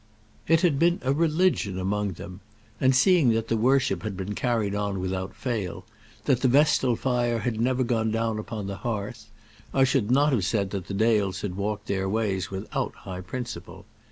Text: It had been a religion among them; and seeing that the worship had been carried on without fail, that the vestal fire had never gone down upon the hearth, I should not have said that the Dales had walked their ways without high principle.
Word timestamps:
It 0.47 0.61
had 0.61 0.79
been 0.79 0.99
a 1.03 1.13
religion 1.13 1.77
among 1.77 2.13
them; 2.13 2.39
and 2.79 2.95
seeing 2.95 3.29
that 3.35 3.49
the 3.49 3.55
worship 3.55 4.01
had 4.01 4.17
been 4.17 4.33
carried 4.33 4.73
on 4.73 4.99
without 4.99 5.35
fail, 5.35 5.85
that 6.25 6.41
the 6.41 6.47
vestal 6.47 6.95
fire 6.95 7.37
had 7.37 7.61
never 7.61 7.83
gone 7.83 8.09
down 8.09 8.39
upon 8.39 8.65
the 8.65 8.77
hearth, 8.77 9.29
I 9.75 9.83
should 9.83 10.09
not 10.09 10.31
have 10.33 10.43
said 10.43 10.71
that 10.71 10.87
the 10.87 10.95
Dales 10.95 11.41
had 11.41 11.55
walked 11.55 11.85
their 11.85 12.09
ways 12.09 12.49
without 12.49 12.95
high 12.95 13.21
principle. 13.21 13.85